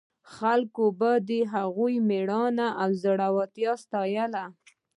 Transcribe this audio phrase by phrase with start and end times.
[0.35, 4.45] خلکو به د هغوی مېړانه او زړورتیا ستایله.